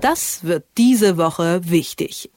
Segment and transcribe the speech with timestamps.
[0.00, 2.30] Das wird diese Woche wichtig.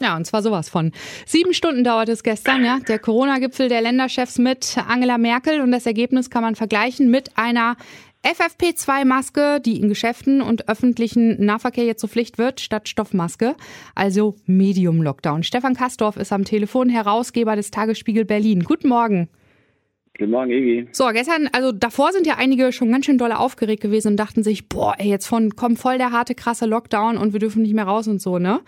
[0.00, 0.92] Ja, und zwar sowas von.
[1.26, 5.86] Sieben Stunden dauert es gestern, ja, der Corona-Gipfel der Länderchefs mit Angela Merkel und das
[5.86, 7.76] Ergebnis kann man vergleichen mit einer
[8.24, 13.54] FFP2-Maske, die in Geschäften und öffentlichen Nahverkehr jetzt zur Pflicht wird, statt Stoffmaske,
[13.94, 15.42] also Medium-Lockdown.
[15.42, 18.64] Stefan Kastorf ist am Telefon Herausgeber des Tagesspiegel Berlin.
[18.64, 19.28] Guten Morgen.
[20.16, 20.86] Guten Morgen, Egi.
[20.92, 24.44] So, gestern, also davor sind ja einige schon ganz schön doll aufgeregt gewesen und dachten
[24.44, 27.74] sich, boah, ey, jetzt von, kommt voll der harte, krasse Lockdown und wir dürfen nicht
[27.74, 28.60] mehr raus und so, ne?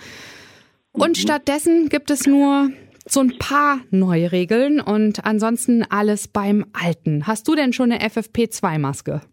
[0.90, 1.14] Und mhm.
[1.14, 2.70] stattdessen gibt es nur
[3.04, 7.28] so ein paar neue Regeln und ansonsten alles beim Alten.
[7.28, 9.20] Hast du denn schon eine FFP2-Maske?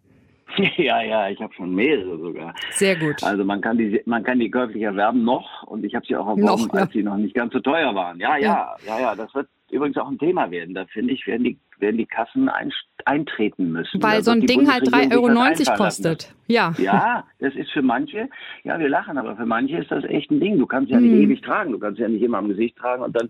[0.77, 2.53] Ja, ja, ich habe schon mehrere sogar.
[2.71, 3.23] Sehr gut.
[3.23, 6.27] Also man kann die, man kann die käuflich erwerben noch und ich habe sie auch
[6.27, 8.19] erworben, noch, als sie noch nicht ganz so teuer waren.
[8.19, 10.75] Ja, ja, ja, ja, ja, das wird übrigens auch ein Thema werden.
[10.75, 12.71] Da finde ich, werden die werden die Kassen ein,
[13.05, 14.01] eintreten müssen.
[14.01, 16.33] Weil so ein Ding halt 3,90 Euro kostet.
[16.47, 16.73] Ja.
[16.77, 18.29] ja, das ist für manche,
[18.63, 20.57] ja, wir lachen, aber für manche ist das echt ein Ding.
[20.59, 21.21] Du kannst ja nicht mhm.
[21.21, 23.29] ewig tragen, du kannst ja nicht immer am Gesicht tragen und dann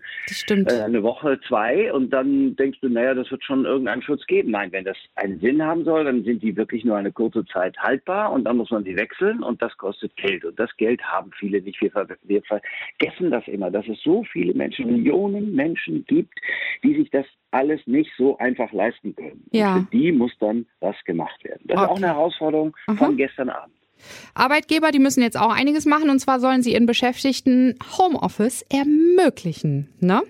[0.49, 4.51] äh, eine Woche, zwei und dann denkst du, naja, das wird schon irgendeinen Schutz geben.
[4.51, 7.77] Nein, wenn das einen Sinn haben soll, dann sind die wirklich nur eine kurze Zeit
[7.77, 10.43] haltbar und dann muss man sie wechseln und das kostet Geld.
[10.43, 11.79] Und das Geld haben viele nicht.
[11.81, 11.91] Wir,
[12.23, 16.39] wir vergessen das immer, dass es so viele Menschen, Millionen Menschen gibt,
[16.83, 19.45] die sich das alles nicht so einfach leisten können.
[19.51, 19.75] Ja.
[19.75, 21.61] Und für die muss dann was gemacht werden.
[21.65, 21.85] Das okay.
[21.85, 22.95] ist auch eine Herausforderung Aha.
[22.95, 23.73] von gestern Abend.
[24.33, 29.93] Arbeitgeber, die müssen jetzt auch einiges machen und zwar sollen sie ihren Beschäftigten Homeoffice ermöglichen.
[30.01, 30.23] Ne?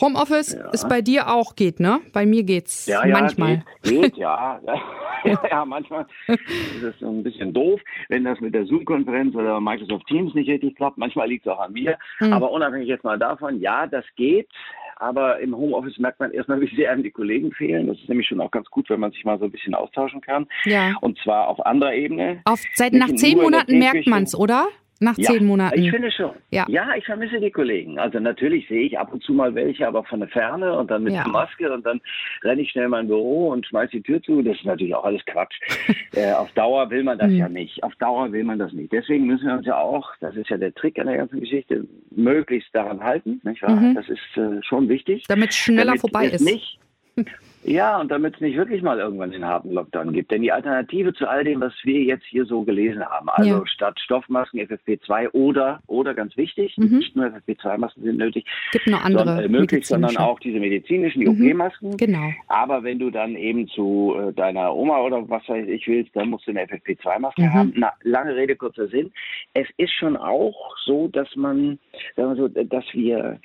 [0.00, 0.70] Homeoffice ja.
[0.70, 2.00] ist bei dir auch geht, ne?
[2.12, 3.62] Bei mir geht's ja, ja, manchmal.
[3.82, 4.60] Geht, geht ja.
[5.50, 10.06] ja, manchmal ist es so ein bisschen doof, wenn das mit der Zoom-Konferenz oder Microsoft
[10.06, 10.98] Teams nicht richtig klappt.
[10.98, 11.98] Manchmal liegt es auch an mir.
[12.20, 12.32] Mhm.
[12.32, 14.48] Aber unabhängig jetzt mal davon, ja, das geht.
[14.96, 17.86] Aber im Homeoffice merkt man erstmal, wie sehr einem die Kollegen fehlen.
[17.86, 20.20] Das ist nämlich schon auch ganz gut, wenn man sich mal so ein bisschen austauschen
[20.20, 20.46] kann.
[20.64, 20.94] Ja.
[21.00, 22.42] Und zwar auf anderer Ebene.
[22.44, 24.68] Auf, seit nach zehn Monaten merkt man es, oder?
[25.02, 25.80] Nach ja, zehn Monaten.
[25.80, 26.32] Ich finde schon.
[26.50, 26.66] Ja.
[26.68, 27.98] ja, ich vermisse die Kollegen.
[27.98, 31.04] Also natürlich sehe ich ab und zu mal welche, aber von der Ferne und dann
[31.04, 31.22] mit ja.
[31.22, 32.02] der Maske und dann
[32.42, 34.42] renne ich schnell in mein Büro und schmeiße die Tür zu.
[34.42, 35.58] Das ist natürlich auch alles Quatsch.
[36.12, 37.36] äh, auf Dauer will man das mhm.
[37.36, 37.82] ja nicht.
[37.82, 38.92] Auf Dauer will man das nicht.
[38.92, 41.86] Deswegen müssen wir uns ja auch, das ist ja der Trick an der ganzen Geschichte,
[42.10, 43.40] möglichst daran halten.
[43.42, 43.76] Nicht wahr?
[43.76, 43.94] Mhm.
[43.94, 45.24] Das ist äh, schon wichtig.
[45.28, 46.44] Damit es schneller damit vorbei ist.
[46.44, 46.78] Nicht
[47.62, 50.30] Ja, und damit es nicht wirklich mal irgendwann den harten Lockdown gibt.
[50.30, 53.66] Denn die Alternative zu all dem, was wir jetzt hier so gelesen haben, also ja.
[53.66, 56.98] statt Stoffmasken FFP2 oder, oder ganz wichtig, mhm.
[56.98, 61.20] nicht nur FFP2-Masken sind nötig, gibt noch andere sondern, äh, möglich, sondern auch diese medizinischen,
[61.20, 61.50] die mhm.
[61.50, 61.96] OP-Masken.
[61.98, 62.32] Genau.
[62.48, 66.30] Aber wenn du dann eben zu äh, deiner Oma oder was weiß ich willst, dann
[66.30, 67.54] musst du eine FFP2-Maske mhm.
[67.54, 67.72] haben.
[67.76, 69.12] Na, lange Rede, kurzer Sinn.
[69.52, 71.78] Es ist schon auch so, dass man,
[72.16, 73.38] sagen wir so, dass wir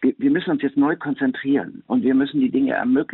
[0.00, 3.09] wir, wir müssen uns jetzt neu konzentrieren und wir müssen die Dinge ermöglichen,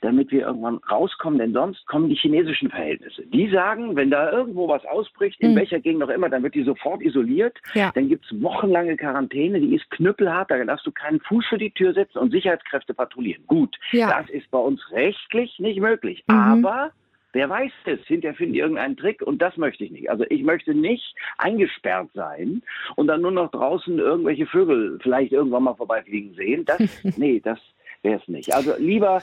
[0.00, 3.24] damit wir irgendwann rauskommen, denn sonst kommen die chinesischen Verhältnisse.
[3.26, 5.56] Die sagen, wenn da irgendwo was ausbricht, in mhm.
[5.56, 7.90] welcher Gegend auch immer, dann wird die sofort isoliert, ja.
[7.94, 11.70] dann gibt es wochenlange Quarantäne, die ist knüppelhart, da darfst du keinen Fuß für die
[11.70, 13.44] Tür setzen und Sicherheitskräfte patrouillieren.
[13.46, 14.20] Gut, ja.
[14.20, 16.34] das ist bei uns rechtlich nicht möglich, mhm.
[16.34, 16.92] aber
[17.32, 18.00] Wer weiß es?
[18.06, 20.10] Hinterher finden die irgendeinen Trick und das möchte ich nicht.
[20.10, 22.62] Also ich möchte nicht eingesperrt sein
[22.96, 26.64] und dann nur noch draußen irgendwelche Vögel vielleicht irgendwann mal vorbeifliegen sehen.
[26.64, 26.80] Das,
[27.16, 27.58] nee, das
[28.02, 28.54] wäre es nicht.
[28.54, 29.22] Also lieber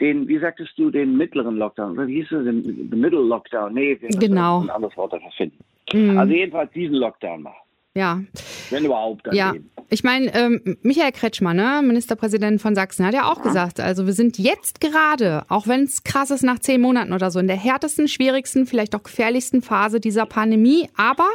[0.00, 3.74] den, wie sagtest du, den mittleren Lockdown, oder wie hieß es, den, Middle Lockdown?
[3.74, 4.62] Nee, wir genau.
[4.62, 5.58] ein anderes Wort dafür finden.
[5.92, 6.18] Mhm.
[6.18, 7.66] Also jedenfalls diesen Lockdown machen.
[7.94, 8.20] Ja.
[8.68, 9.26] Wenn überhaupt.
[9.26, 9.54] Dann ja.
[9.54, 9.70] Eben.
[9.88, 13.44] Ich meine, ähm, Michael Kretschmann, ne, Ministerpräsident von Sachsen, hat ja auch ja.
[13.44, 17.30] gesagt, also wir sind jetzt gerade, auch wenn es krass ist nach zehn Monaten oder
[17.30, 20.88] so, in der härtesten, schwierigsten, vielleicht auch gefährlichsten Phase dieser Pandemie.
[20.96, 21.28] Aber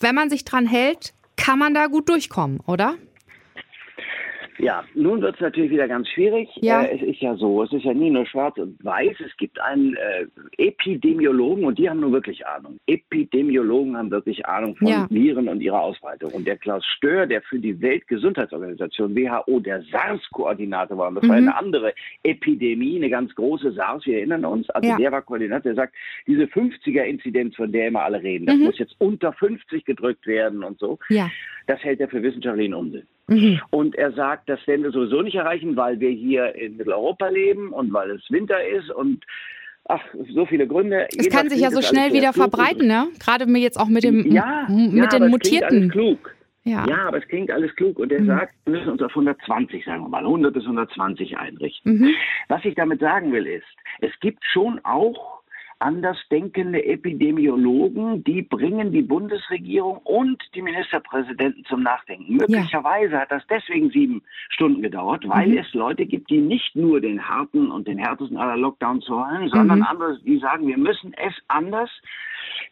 [0.00, 2.96] wenn man sich dran hält, kann man da gut durchkommen, oder?
[4.62, 6.48] Ja, nun wird es natürlich wieder ganz schwierig.
[6.60, 6.82] Ja.
[6.82, 9.16] Äh, es ist ja so, es ist ja nie nur schwarz und weiß.
[9.18, 12.78] Es gibt einen äh, Epidemiologen und die haben nur wirklich Ahnung.
[12.86, 15.08] Epidemiologen haben wirklich Ahnung von ja.
[15.10, 16.30] Viren und ihrer Ausbreitung.
[16.30, 21.28] Und der Klaus Stör, der für die Weltgesundheitsorganisation WHO der SARS-Koordinator war, und das mhm.
[21.28, 24.70] war eine andere Epidemie, eine ganz große SARS, wir erinnern uns.
[24.70, 24.96] Also ja.
[24.96, 25.94] der war Koordinator, der sagt,
[26.28, 28.62] diese 50er-Inzidenz, von der immer alle reden, das mhm.
[28.66, 31.00] muss jetzt unter 50 gedrückt werden und so.
[31.08, 31.28] Ja.
[31.66, 33.08] Das hält er für wissenschaftlichen Unsinn.
[33.34, 33.60] Mhm.
[33.70, 37.72] Und er sagt, das werden wir sowieso nicht erreichen, weil wir hier in Mitteleuropa leben
[37.72, 39.24] und weil es Winter ist und
[39.88, 40.00] Ach,
[40.32, 41.08] so viele Gründe.
[41.18, 43.08] Es kann sich ja so schnell wieder verbreiten, ne?
[43.18, 45.90] Gerade jetzt auch mit dem ja, mit ja, den mutierten.
[45.90, 46.34] klug.
[46.64, 46.86] Ja.
[46.88, 47.98] ja, aber es klingt alles klug.
[47.98, 48.26] Und er mhm.
[48.26, 51.98] sagt, wir müssen uns auf 120, sagen wir mal, 100 bis 120 einrichten.
[51.98, 52.14] Mhm.
[52.48, 53.66] Was ich damit sagen will, ist,
[54.00, 55.41] es gibt schon auch
[55.82, 62.36] andersdenkende Epidemiologen, die bringen die Bundesregierung und die Ministerpräsidenten zum Nachdenken.
[62.36, 65.58] Möglicherweise hat das deswegen sieben Stunden gedauert, weil mhm.
[65.58, 69.80] es Leute gibt, die nicht nur den harten und den härtesten aller Lockdowns wollen, sondern
[69.80, 69.84] mhm.
[69.84, 71.90] andere, die sagen, wir müssen es anders,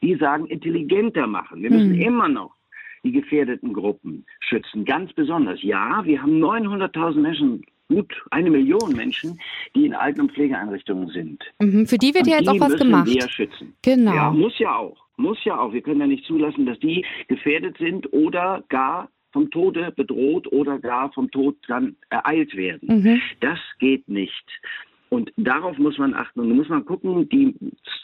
[0.03, 1.63] die sagen intelligenter machen.
[1.63, 2.01] Wir müssen mhm.
[2.01, 2.55] immer noch
[3.03, 4.85] die gefährdeten Gruppen schützen.
[4.85, 5.63] Ganz besonders.
[5.63, 9.39] Ja, wir haben 900.000 Menschen gut eine Million Menschen,
[9.75, 11.43] die in Alten- und Pflegeeinrichtungen sind.
[11.59, 13.07] Mhm, für die wird und ja jetzt auch was gemacht.
[13.07, 13.75] Wir schützen.
[13.83, 14.15] Genau.
[14.15, 14.97] Ja, muss ja auch.
[15.17, 15.73] Muss ja auch.
[15.73, 20.79] Wir können ja nicht zulassen, dass die gefährdet sind oder gar vom Tode bedroht oder
[20.79, 23.03] gar vom Tod dann ereilt werden.
[23.03, 23.21] Mhm.
[23.41, 24.45] Das geht nicht.
[25.09, 26.41] Und darauf muss man achten.
[26.41, 27.55] Und da muss man gucken, die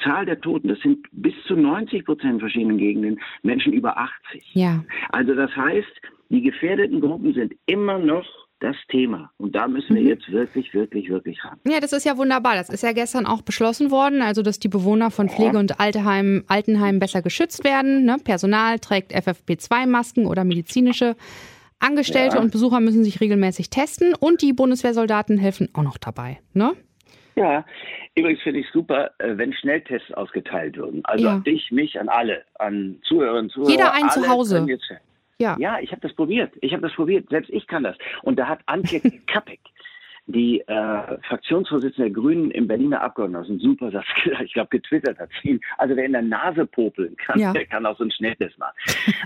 [0.03, 4.45] Zahl der Toten, das sind bis zu 90 Prozent verschiedenen Gegenden Menschen über 80.
[4.55, 4.85] Ja.
[5.11, 6.01] Also das heißt,
[6.31, 8.27] die gefährdeten Gruppen sind immer noch
[8.61, 9.31] das Thema.
[9.37, 10.09] Und da müssen wir mhm.
[10.09, 11.59] jetzt wirklich, wirklich, wirklich ran.
[11.67, 12.55] Ja, das ist ja wunderbar.
[12.55, 16.45] Das ist ja gestern auch beschlossen worden, also dass die Bewohner von Pflege- und Altenheim,
[16.49, 18.05] Altenheimen besser geschützt werden.
[18.05, 18.17] Ne?
[18.23, 21.17] Personal trägt FFP2-Masken oder medizinische
[21.79, 22.43] Angestellte ja.
[22.43, 26.39] und Besucher müssen sich regelmäßig testen und die Bundeswehrsoldaten helfen auch noch dabei.
[26.55, 26.73] Ne?
[27.35, 27.67] Ja,
[28.15, 31.03] übrigens finde ich super, äh, wenn Schnelltests ausgeteilt würden.
[31.05, 31.35] Also ja.
[31.35, 33.71] an dich, mich, an alle, an Zuhörerinnen und Zuhörer.
[33.71, 34.67] Jeder ein zu Hause.
[35.39, 36.53] Ja, ja ich habe das probiert.
[36.61, 37.29] Ich habe das probiert.
[37.31, 37.97] Selbst ich kann das.
[38.23, 39.61] Und da hat Antje Kappek,
[40.27, 44.07] die äh, Fraktionsvorsitzende der Grünen im Berliner Abgeordnetenhaus, einen super Satz,
[44.45, 45.31] ich glaube, getwittert hat.
[45.43, 47.53] Sie, also wer in der Nase popeln kann, ja.
[47.53, 48.75] der kann auch so einen Schnelltest machen.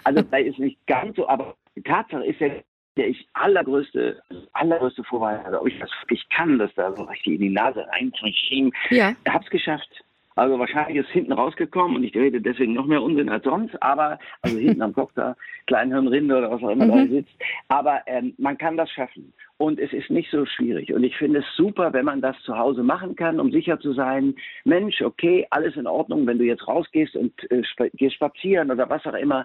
[0.04, 2.48] Also da ist nicht ganz so, aber die Tatsache ist ja,
[2.96, 4.20] der ich allergrößte,
[4.52, 7.86] allergrößte Vorwahl hatte, ob ich das wirklich kann, dass da so richtig in die Nase
[7.86, 8.72] reinschieben.
[8.90, 9.14] Ja.
[9.24, 10.04] Es geschafft.
[10.40, 14.18] Also wahrscheinlich ist hinten rausgekommen und ich rede deswegen noch mehr Unsinn als sonst, aber
[14.40, 16.90] also hinten am Kopf da, Kleinhirnrinde oder was auch immer mhm.
[16.90, 17.34] da sitzt.
[17.68, 20.94] Aber ähm, man kann das schaffen und es ist nicht so schwierig.
[20.94, 23.92] Und ich finde es super, wenn man das zu Hause machen kann, um sicher zu
[23.92, 24.34] sein,
[24.64, 28.88] Mensch, okay, alles in Ordnung, wenn du jetzt rausgehst und äh, sp gehst spazieren oder
[28.88, 29.44] was auch immer,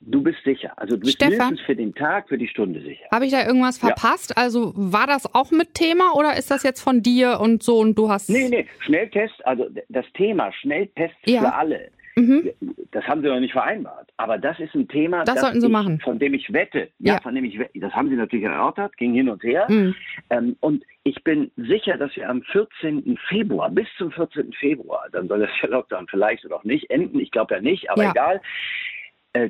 [0.00, 0.72] Du bist sicher.
[0.76, 3.04] Also du bist Stefan, mindestens für den Tag, für die Stunde sicher.
[3.10, 4.30] Habe ich da irgendwas verpasst?
[4.36, 4.42] Ja.
[4.42, 7.96] Also war das auch mit Thema oder ist das jetzt von dir und so und
[7.98, 8.30] du hast.
[8.30, 11.40] Nee, nee, Schnelltest, also das Thema Schnelltest ja.
[11.40, 11.90] für alle.
[12.18, 12.50] Mhm.
[12.90, 14.08] Das haben sie noch nicht vereinbart.
[14.16, 16.00] Aber das ist ein Thema, das sollten sie ich, machen.
[16.00, 16.88] von dem ich wette.
[16.98, 17.78] Ja, ja, von dem ich wette.
[17.78, 19.66] Das haben sie natürlich erörtert, ging hin und her.
[19.68, 19.94] Mhm.
[20.30, 23.18] Ähm, und ich bin sicher, dass wir am 14.
[23.28, 24.52] Februar, bis zum 14.
[24.52, 27.90] Februar, dann soll das ja Lockdown vielleicht oder auch nicht enden, ich glaube ja nicht,
[27.90, 28.10] aber ja.
[28.10, 28.40] egal,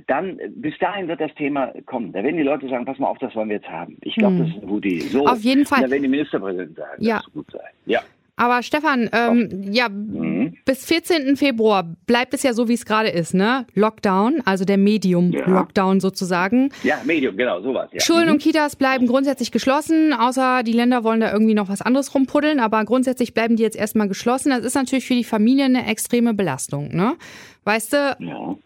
[0.06, 2.12] dann bis dahin wird das Thema kommen.
[2.12, 3.96] Da werden die Leute sagen, pass mal auf, das wollen wir jetzt haben.
[4.02, 4.40] Ich glaube, hm.
[4.40, 5.06] das ist eine gute Idee.
[5.06, 5.82] So, auf jeden Fall.
[5.82, 7.16] Da werden die Ministerpräsidenten sagen, ja.
[7.16, 7.70] das muss gut sein.
[7.86, 8.00] Ja.
[8.38, 10.54] Aber Stefan, ähm, ja, mhm.
[10.64, 11.36] bis 14.
[11.36, 13.66] Februar bleibt es ja so, wie es gerade ist, ne?
[13.74, 16.00] Lockdown, also der Medium-Lockdown ja.
[16.00, 16.70] sozusagen.
[16.84, 17.88] Ja, Medium, genau, sowas.
[17.92, 18.00] Ja.
[18.00, 18.34] Schulen mhm.
[18.34, 22.60] und Kitas bleiben grundsätzlich geschlossen, außer die Länder wollen da irgendwie noch was anderes rumpuddeln,
[22.60, 24.50] aber grundsätzlich bleiben die jetzt erstmal geschlossen.
[24.50, 27.16] Das ist natürlich für die Familie eine extreme Belastung, ne?
[27.64, 28.56] Weißt du, ja.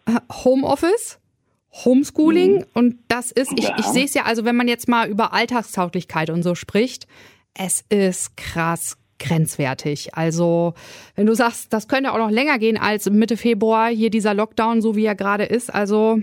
[0.45, 1.17] Homeoffice,
[1.83, 2.65] Homeschooling mhm.
[2.75, 6.29] und das ist, ich, ich sehe es ja, also wenn man jetzt mal über Alltagstauglichkeit
[6.29, 7.07] und so spricht,
[7.55, 10.13] es ist krass grenzwertig.
[10.13, 10.73] Also,
[11.15, 14.81] wenn du sagst, das könnte auch noch länger gehen als Mitte Februar hier dieser Lockdown,
[14.81, 16.21] so wie er gerade ist, also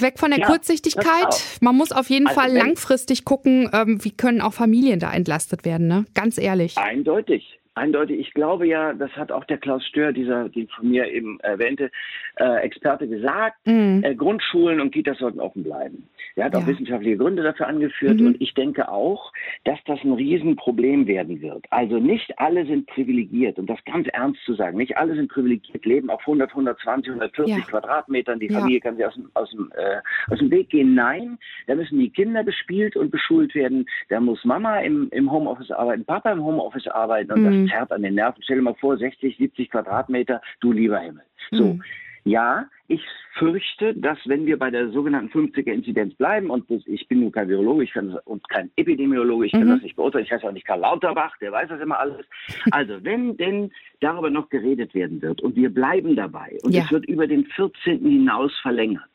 [0.00, 1.42] weg von der ja, Kurzsichtigkeit.
[1.60, 5.64] Man muss auf jeden also Fall langfristig gucken, ähm, wie können auch Familien da entlastet
[5.64, 6.04] werden, ne?
[6.14, 6.76] Ganz ehrlich.
[6.76, 7.58] Eindeutig.
[7.76, 11.38] Eindeutig, ich glaube ja, das hat auch der Klaus Stör, dieser, den von mir eben
[11.40, 11.90] erwähnte
[12.36, 14.02] äh, Experte gesagt, mhm.
[14.02, 16.08] äh, Grundschulen und Kitas sollten offen bleiben.
[16.36, 16.60] Er hat ja.
[16.60, 18.28] auch wissenschaftliche Gründe dafür angeführt mhm.
[18.28, 19.30] und ich denke auch,
[19.64, 21.66] dass das ein Riesenproblem werden wird.
[21.70, 25.84] Also nicht alle sind privilegiert und das ganz ernst zu sagen, nicht alle sind privilegiert,
[25.84, 27.62] leben auf 100, 120, 140 ja.
[27.62, 28.84] Quadratmetern, die Familie ja.
[28.84, 30.94] kann sie aus dem, aus, dem, äh, aus dem Weg gehen.
[30.94, 35.70] Nein, da müssen die Kinder bespielt und beschult werden, da muss Mama im, im Homeoffice
[35.70, 37.64] arbeiten, Papa im Homeoffice arbeiten und mhm.
[37.64, 38.42] das zerrt an den Nerven.
[38.42, 41.24] Stell dir mal vor, 60, 70 Quadratmeter, du lieber Himmel.
[41.50, 41.74] So.
[41.74, 41.82] Mhm.
[42.24, 43.02] Ja, ich
[43.34, 47.84] fürchte, dass wenn wir bei der sogenannten 50er-Inzidenz bleiben, und ich bin nun kein Virologe
[47.84, 49.74] ich kann, und kein Epidemiologe, ich kann mhm.
[49.74, 52.26] das nicht beurteilen, ich heiße auch nicht Karl Lauterbach, der weiß das immer alles.
[52.72, 53.70] Also wenn denn
[54.00, 56.82] darüber noch geredet werden wird und wir bleiben dabei und ja.
[56.84, 58.00] es wird über den 14.
[58.00, 59.08] hinaus verlängert,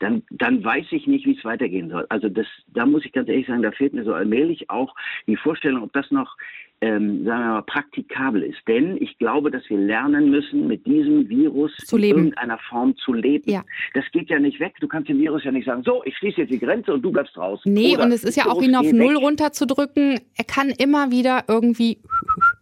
[0.00, 2.06] dann, dann weiß ich nicht, wie es weitergehen soll.
[2.08, 4.94] Also das, da muss ich ganz ehrlich sagen, da fehlt mir so allmählich auch
[5.26, 6.36] die Vorstellung, ob das noch
[6.80, 8.58] ähm, sagen wir mal, praktikabel ist.
[8.68, 13.12] Denn ich glaube, dass wir lernen müssen, mit diesem Virus zu in irgendeiner Form zu
[13.14, 13.50] leben.
[13.50, 13.64] Ja.
[13.94, 14.74] Das geht ja nicht weg.
[14.80, 17.10] Du kannst dem Virus ja nicht sagen, so, ich schließe jetzt die Grenze und du
[17.10, 17.72] bleibst draußen.
[17.72, 20.20] Nee, Oder und es ist ja auch ihn auf Null runterzudrücken.
[20.36, 21.98] Er kann immer wieder irgendwie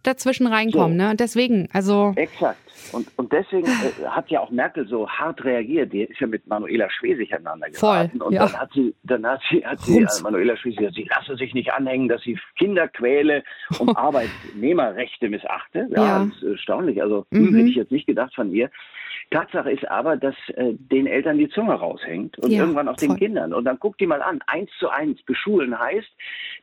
[0.07, 0.99] dazwischen reinkommen.
[0.99, 1.05] So.
[1.05, 1.15] Ne?
[1.15, 2.13] Deswegen, also.
[2.15, 2.57] Exakt.
[2.91, 5.91] Und, und deswegen äh, hat ja auch Merkel so hart reagiert.
[5.93, 8.17] Die ist ja mit Manuela Schwesig aneinander geraten.
[8.17, 8.45] Voll, und ja.
[8.45, 11.53] dann hat sie, dann hat sie, hat sie äh, Manuela Schwesig gesagt, sie lasse sich
[11.53, 13.43] nicht anhängen, dass sie Kinder quäle
[13.79, 15.87] und Arbeitnehmerrechte missachte.
[15.91, 16.25] Ja, ja.
[16.25, 17.01] Das ist erstaunlich.
[17.01, 17.55] Also hm, mhm.
[17.55, 18.69] hätte ich jetzt nicht gedacht von ihr.
[19.31, 23.09] Tatsache ist aber, dass äh, den Eltern die Zunge raushängt und ja, irgendwann auch den
[23.09, 23.17] voll.
[23.17, 23.53] Kindern.
[23.53, 26.09] Und dann guck die mal an, eins zu eins beschulen heißt,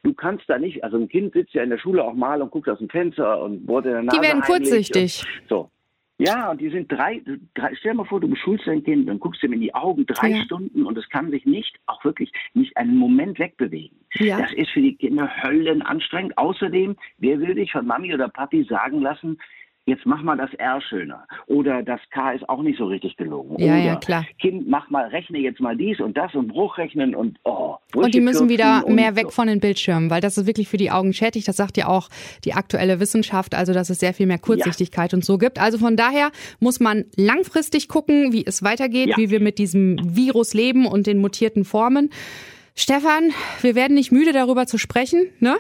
[0.03, 2.51] du kannst da nicht, also ein Kind sitzt ja in der Schule auch mal und
[2.51, 5.25] guckt aus dem Fenster und wurde in der Nase Die werden kurzsichtig.
[5.43, 5.71] Und, so.
[6.19, 7.21] Ja, und die sind drei,
[7.55, 9.75] drei, stell dir mal vor, du beschulst dein Kind, dann guckst du ihm in die
[9.75, 10.43] Augen drei ja.
[10.45, 13.99] Stunden und es kann sich nicht, auch wirklich nicht einen Moment wegbewegen.
[14.15, 14.39] Ja.
[14.39, 16.39] Das ist für die Kinder höllenanstrengend.
[16.39, 19.39] Außerdem, wer will dich von Mami oder Papi sagen lassen,
[19.87, 21.27] jetzt mach mal das R schöner.
[21.47, 23.57] Oder das K ist auch nicht so richtig gelogen.
[23.59, 24.25] Ja, Oder ja, klar.
[24.41, 27.77] Kind, mach mal, rechne jetzt mal dies und das und Bruchrechnen und oh.
[27.95, 30.91] Und die müssen wieder mehr weg von den Bildschirmen, weil das ist wirklich für die
[30.91, 31.45] Augen schädlich.
[31.45, 32.09] Das sagt ja auch
[32.45, 35.17] die aktuelle Wissenschaft, also dass es sehr viel mehr Kurzsichtigkeit ja.
[35.17, 35.61] und so gibt.
[35.61, 39.17] Also von daher muss man langfristig gucken, wie es weitergeht, ja.
[39.17, 42.11] wie wir mit diesem Virus leben und den mutierten Formen.
[42.75, 45.57] Stefan, wir werden nicht müde darüber zu sprechen, ne?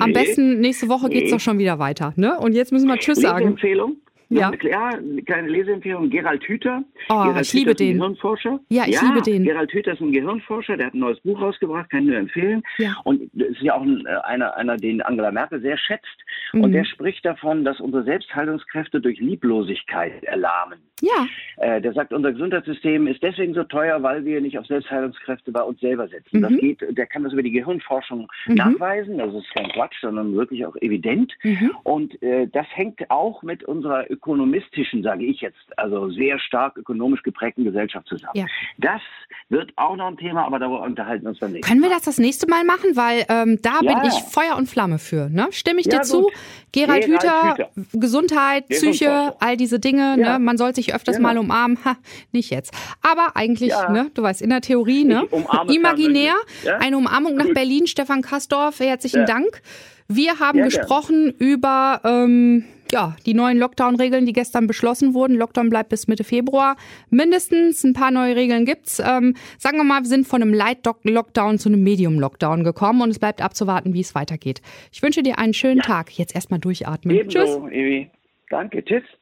[0.00, 1.14] Am besten nächste Woche nee.
[1.14, 2.38] geht's doch schon wieder weiter, ne?
[2.38, 3.46] Und jetzt müssen wir Tschüss sagen.
[3.46, 3.96] Empfehlung?
[4.30, 4.52] Ja.
[4.62, 6.08] ja, eine kleine Leseempfehlung.
[6.08, 6.84] Gerald Hüther.
[7.08, 7.96] Oh, Gerald ich liebe Hüther den.
[7.98, 8.60] Gehirnforscher.
[8.68, 9.42] Ja, ich ja, liebe den.
[9.42, 12.62] Gerald Hüther ist ein Gehirnforscher, der hat ein neues Buch rausgebracht, kann ich nur empfehlen.
[12.78, 12.94] Ja.
[13.02, 16.06] Und ist ja auch ein, äh, einer, einer, den Angela Merkel sehr schätzt.
[16.52, 16.62] Mhm.
[16.62, 20.78] Und der spricht davon, dass unsere Selbstheilungskräfte durch Lieblosigkeit erlahmen.
[21.00, 21.26] Ja.
[21.56, 25.62] Äh, der sagt, unser Gesundheitssystem ist deswegen so teuer, weil wir nicht auf Selbstheilungskräfte bei
[25.62, 26.38] uns selber setzen.
[26.38, 26.42] Mhm.
[26.42, 28.54] Das geht, der kann das über die Gehirnforschung mhm.
[28.54, 29.18] nachweisen.
[29.18, 31.32] Das ist kein Quatsch, sondern wirklich auch evident.
[31.42, 31.72] Mhm.
[31.82, 37.22] Und äh, das hängt auch mit unserer ökonomistischen sage ich jetzt, also sehr stark ökonomisch
[37.22, 38.32] geprägten Gesellschaft zusammen.
[38.34, 38.46] Ja.
[38.78, 39.00] Das
[39.48, 42.02] wird auch noch ein Thema, aber darüber unterhalten wir uns beim nächsten Können wir das
[42.02, 42.96] das nächste Mal machen?
[42.96, 43.98] Weil ähm, da ja.
[43.98, 45.28] bin ich Feuer und Flamme für.
[45.28, 45.48] Ne?
[45.50, 46.30] Stimme ich ja, dir zu?
[46.72, 50.16] Gerald, Gerald Hüther, Hüther, Gesundheit, Psyche, all diese Dinge.
[50.16, 50.38] Ne?
[50.38, 51.28] Man soll sich öfters genau.
[51.28, 51.78] mal umarmen.
[51.84, 51.96] Ha,
[52.32, 52.72] nicht jetzt.
[53.02, 54.10] Aber eigentlich, ne?
[54.14, 55.26] du weißt, in der Theorie, ne?
[55.68, 56.34] imaginär,
[56.78, 57.86] eine Umarmung nach Berlin.
[57.86, 59.62] Stefan Kastorf, herzlichen Dank.
[60.08, 65.36] Wir haben gesprochen über ähm, ja, die neuen Lockdown-Regeln, die gestern beschlossen wurden.
[65.36, 66.76] Lockdown bleibt bis Mitte Februar.
[67.10, 68.98] Mindestens ein paar neue Regeln gibt's.
[68.98, 73.18] Ähm, sagen wir mal, wir sind von einem Light-Lockdown zu einem Medium-Lockdown gekommen und es
[73.18, 74.60] bleibt abzuwarten, wie es weitergeht.
[74.92, 75.82] Ich wünsche dir einen schönen ja.
[75.84, 76.16] Tag.
[76.18, 77.16] Jetzt erstmal durchatmen.
[77.16, 77.72] Ebenso, Tschüss.
[77.72, 78.10] Evi.
[78.48, 79.04] Danke, tschüss.